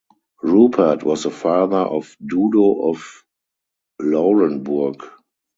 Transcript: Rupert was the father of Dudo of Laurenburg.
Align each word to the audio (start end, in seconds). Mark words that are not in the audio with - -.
Rupert 0.41 1.03
was 1.03 1.21
the 1.25 1.29
father 1.29 1.77
of 1.77 2.17
Dudo 2.25 2.89
of 2.89 3.23
Laurenburg. 4.01 4.99